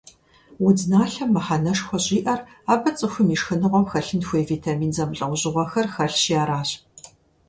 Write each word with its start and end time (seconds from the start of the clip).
Удзналъэм 0.65 1.29
мыхьэнэшхуэ 1.35 1.97
щӀиӀэр 2.05 2.39
абы 2.73 2.89
цӀыхум 2.97 3.27
и 3.35 3.37
шхыныгъуэм 3.39 3.85
хэлъын 3.91 4.21
хуей 4.27 4.45
витамин 4.51 4.91
зэмылӀэужьыгъуэхэр 4.95 5.85
хэлъщи 5.93 6.35
аращ. 6.43 6.69